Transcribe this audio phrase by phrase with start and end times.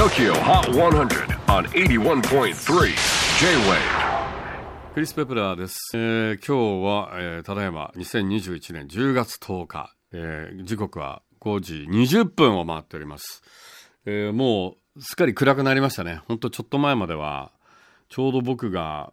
[0.00, 2.54] TOKYO HOT 100 on 81.3
[3.38, 3.76] J-WAVE
[4.94, 13.42] クリス・ペプラーです、えー今日は、えーただいま2021年10月10日、えー時刻は5時20分を回っております、
[14.06, 16.22] えーもうすっかり暗くなりましたね。
[16.28, 17.52] ほんとちょっと前までは
[18.08, 19.12] ちょうど僕が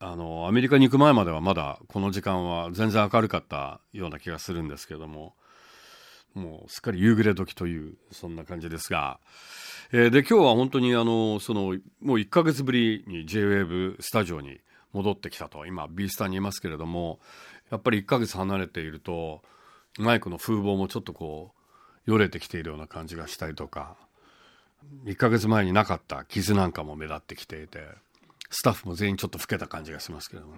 [0.00, 5.32] あのアメリカに行く前まではまだこの時間は全然明るかったような気がするんですけども。
[6.34, 9.18] もうすっかり夕暮れ時というそんな感じですが、
[9.92, 11.62] えーで今日は本当にあのその
[12.00, 14.60] もう1ヶ月ぶりに JWAVE スタジオに
[14.92, 15.66] 戻ってきたと。
[15.66, 17.20] 今 B スタにいますけれども
[17.70, 19.42] やっぱり1ヶ月離れていると
[19.98, 21.52] マイクの風貌もちょっとこ
[22.06, 23.96] うよれてきているような感じがしたりとか
[25.04, 27.80] 1ヶ月前になかった傷なんかも目立ってきていて
[28.50, 30.54] スタッフも全員ちょっと老けた感じがしますけれども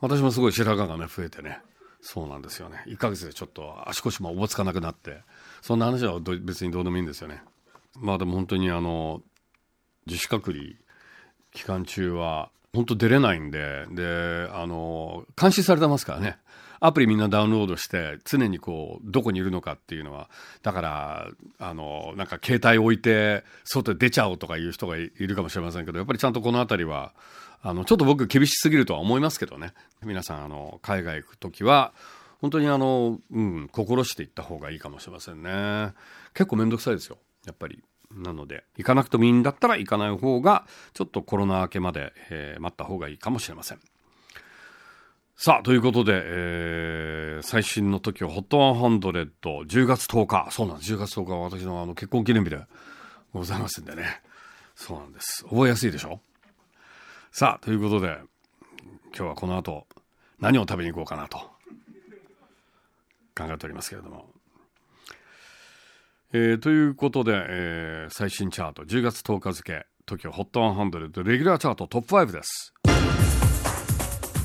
[0.00, 1.60] 私もすごい白髪がね増えてね
[2.00, 2.82] そうなんですよね。
[2.86, 5.22] 1ヶ月でちょっと足腰もおぼつかなくなって
[5.62, 7.42] そんな話はど別にどうでもいいんですよね。
[7.96, 9.22] まあでも本当にあの
[10.06, 10.74] 自主隔離
[11.52, 16.38] 期間中は本当出れないんでであの監視されてますからね。
[16.78, 20.30] アプリみんなダウンロードして常にこうどこにいるのかっていうのは
[20.62, 27.14] だからあのなんか携帯置いて外で出ちゃおうとかいう人がいいるかもしれませんけどやっぱりちゃんとこの辺りは
[27.62, 29.72] あのちょっと僕厳しすぎるとは思いますけどね。
[30.04, 31.92] 皆さんあの海外行く時は
[32.40, 35.94] 本当にあの、うん、心して行った方がいいかもしれませんね。
[36.32, 37.82] 結構面倒くさいですよやっぱり。
[38.14, 43.80] なので行かなくてもいいんだったら行かない方がちょっとコロナ明けまで、えー待った方がいいかもしれません。
[45.36, 49.30] さあということで、えー最新の時は HOT100
[49.66, 50.50] 10月10日。
[50.50, 50.92] そうなんです。
[50.94, 52.58] 10月10日は私のあの結婚記念日で
[53.32, 54.20] ございますんでね。
[54.74, 55.44] そうなんです。
[55.44, 56.20] 覚えやすいでしょ？
[57.30, 58.18] さあということで
[59.16, 59.86] 今日はこの後
[60.40, 61.38] 何を食べに行こうかなと
[63.36, 64.26] 考えておりますけれども。
[66.30, 72.74] えーということで、えー最新チャート10月10日付 TOKIOHOT100 レギュラーチャートトップ5です。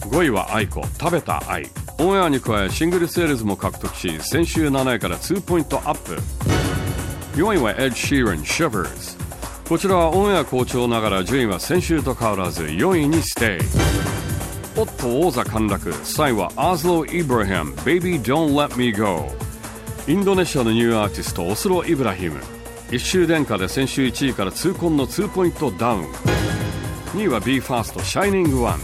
[0.01, 1.65] 5位は愛子食べた愛
[1.99, 6.21] オンエアに加えシングルセールスも獲得し先週7位から2ポイントアップ。
[7.37, 9.17] 4位は Ed Sheeran Shivers
[9.67, 14.79] こちらはオンエア好調ながら順位は先週と変わらず4位にステイ。
[14.79, 15.89] おっと王座陥落。
[15.89, 19.27] 3位はアズロ・イブラハム Baby Don't Let Me Go
[20.05, 22.41] インドネシアのニューアーティストオスロ・イブラヒム。
[22.91, 26.03] 一周殿下で先週1位から痛恨の2ポイントダウン。
[27.13, 28.77] 2位は BE:FIRST Shining One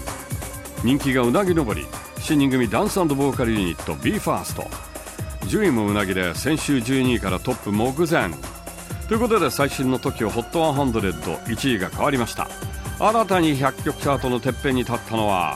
[0.81, 1.85] 人気がうなぎ登り。
[2.19, 4.65] 7人組ダンスボーカルユニット BE:FIRST
[5.47, 8.29] 順位もうなぎで先週12位からトップ目前。
[9.09, 12.47] ということで最新の TOKIOHOT1001 位が変わりました。
[12.97, 15.53] 新たに100曲チャートのてっぺんに立ったのは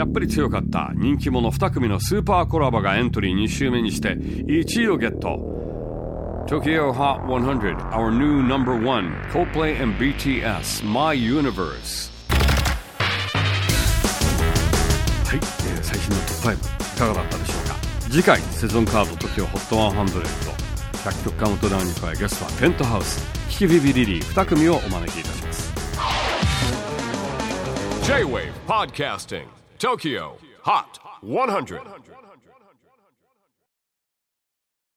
[0.00, 0.92] やっぱり強かった。
[0.94, 3.44] 人気者2組のスーパーコラボがエントリー。
[3.44, 5.36] 2週目にして1位をゲット。
[6.48, 12.10] Tokyo Hot 100 Our new number one Coldplay and BTS My Universe.
[15.26, 17.74] はい、えー最新のトップ5いかがだったでしょうか？
[18.10, 20.04] 次回セゾンカード TOKIOHOT100
[21.04, 25.70] 100曲カウントダウンに加えゲストはペントハウスキキビビリリー2組をお招きいたします。
[28.06, 31.80] J-WAVE PODCASTING Tokyo Hot 100.